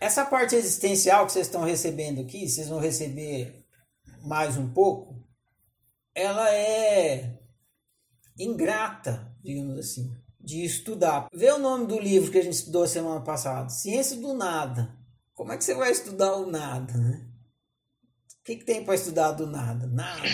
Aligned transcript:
Essa 0.00 0.24
parte 0.24 0.54
existencial 0.54 1.26
que 1.26 1.32
vocês 1.32 1.46
estão 1.46 1.62
recebendo 1.62 2.20
aqui, 2.20 2.48
vocês 2.48 2.68
vão 2.68 2.78
receber 2.78 3.64
mais 4.22 4.56
um 4.56 4.72
pouco, 4.72 5.16
ela 6.14 6.52
é 6.54 7.38
ingrata, 8.38 9.34
digamos 9.42 9.78
assim, 9.78 10.14
de 10.40 10.64
estudar. 10.64 11.28
Vê 11.32 11.50
o 11.50 11.58
nome 11.58 11.86
do 11.86 11.98
livro 11.98 12.30
que 12.30 12.38
a 12.38 12.42
gente 12.42 12.54
estudou 12.54 12.86
semana 12.86 13.20
passada, 13.22 13.68
Ciência 13.68 14.16
do 14.16 14.34
Nada. 14.34 14.96
Como 15.34 15.52
é 15.52 15.56
que 15.56 15.64
você 15.64 15.74
vai 15.74 15.92
estudar 15.92 16.34
o 16.34 16.50
nada, 16.50 16.94
né? 16.94 17.24
O 18.40 18.44
que, 18.44 18.56
que 18.56 18.64
tem 18.64 18.84
para 18.84 18.96
estudar 18.96 19.32
do 19.32 19.46
nada? 19.46 19.86
Nada. 19.86 20.28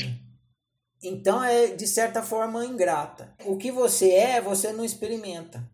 Então 1.03 1.45
é 1.45 1.67
de 1.67 1.87
certa 1.87 2.23
forma 2.23 2.65
ingrata. 2.65 3.35
O 3.45 3.59
que 3.59 3.71
você 3.71 4.13
é, 4.13 4.41
você 4.41 4.73
não 4.73 4.83
experimenta. 4.83 5.71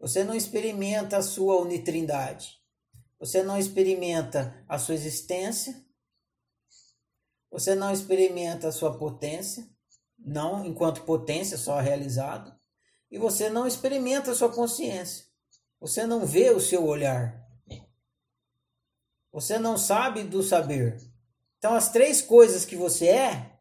Você 0.00 0.24
não 0.24 0.34
experimenta 0.34 1.18
a 1.18 1.22
sua 1.22 1.60
unitrindade. 1.60 2.56
Você 3.18 3.42
não 3.42 3.58
experimenta 3.58 4.64
a 4.68 4.78
sua 4.78 4.94
existência. 4.94 5.84
Você 7.50 7.74
não 7.74 7.92
experimenta 7.92 8.68
a 8.68 8.72
sua 8.72 8.98
potência, 8.98 9.66
não 10.18 10.64
enquanto 10.64 11.04
potência 11.04 11.56
só 11.56 11.80
realizado. 11.80 12.54
E 13.10 13.18
você 13.18 13.48
não 13.48 13.66
experimenta 13.66 14.32
a 14.32 14.34
sua 14.34 14.52
consciência. 14.52 15.24
Você 15.80 16.06
não 16.06 16.26
vê 16.26 16.50
o 16.50 16.60
seu 16.60 16.84
olhar. 16.84 17.46
Você 19.32 19.58
não 19.58 19.78
sabe 19.78 20.24
do 20.24 20.42
saber. 20.42 20.98
Então, 21.58 21.74
as 21.74 21.90
três 21.90 22.20
coisas 22.20 22.64
que 22.64 22.76
você 22.76 23.08
é 23.08 23.58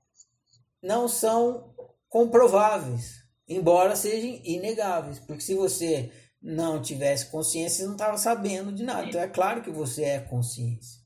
não 0.82 1.08
são 1.08 1.74
comprováveis, 2.08 3.24
embora 3.48 3.96
sejam 3.96 4.42
inegáveis. 4.44 5.20
Porque 5.20 5.42
se 5.42 5.54
você 5.54 6.12
não 6.46 6.80
tivesse 6.80 7.26
consciência, 7.32 7.80
você 7.80 7.86
não 7.86 7.94
estava 7.94 8.18
sabendo 8.20 8.72
de 8.72 8.84
nada. 8.84 9.08
Então, 9.08 9.20
é 9.20 9.28
claro 9.28 9.64
que 9.64 9.72
você 9.72 10.04
é 10.04 10.20
consciência. 10.20 11.02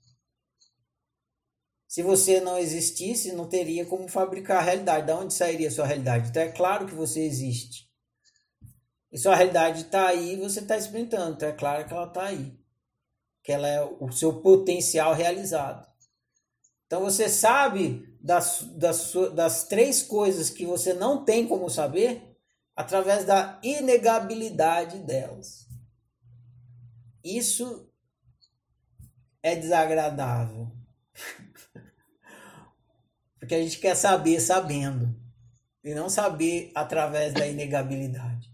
Se 1.87 2.03
você 2.03 2.41
não 2.41 2.57
existisse, 2.57 3.31
não 3.31 3.47
teria 3.47 3.85
como 3.85 4.09
fabricar 4.09 4.57
a 4.57 4.61
realidade. 4.61 5.07
Da 5.07 5.17
onde 5.17 5.33
sairia 5.33 5.69
a 5.69 5.71
sua 5.71 5.85
realidade? 5.85 6.27
Então, 6.29 6.43
é 6.43 6.49
claro 6.49 6.85
que 6.85 6.93
você 6.93 7.21
existe. 7.21 7.89
E 9.11 9.17
sua 9.17 9.33
realidade 9.33 9.83
está 9.83 10.07
aí 10.07 10.33
e 10.33 10.35
você 10.35 10.59
está 10.59 10.75
experimentando. 10.77 11.35
Então, 11.35 11.47
é 11.47 11.53
claro 11.53 11.87
que 11.87 11.93
ela 11.93 12.07
está 12.07 12.25
aí. 12.25 12.59
Que 13.41 13.53
ela 13.53 13.67
é 13.67 13.81
o 13.81 14.11
seu 14.11 14.41
potencial 14.41 15.13
realizado. 15.13 15.87
Então, 16.85 16.99
você 16.99 17.29
sabe 17.29 18.05
das, 18.19 18.61
das, 18.75 19.13
das 19.33 19.63
três 19.69 20.03
coisas 20.03 20.49
que 20.49 20.65
você 20.65 20.93
não 20.93 21.23
tem 21.23 21.47
como 21.47 21.69
saber 21.69 22.37
através 22.79 23.25
da 23.25 23.59
inegabilidade 23.61 24.99
delas. 24.99 25.67
Isso 27.21 27.91
é 29.43 29.53
desagradável. 29.53 30.71
Porque 33.37 33.53
a 33.53 33.61
gente 33.61 33.79
quer 33.79 33.95
saber 33.95 34.39
sabendo 34.39 35.13
e 35.83 35.93
não 35.93 36.07
saber 36.07 36.71
através 36.73 37.33
da 37.33 37.45
inegabilidade. 37.45 38.49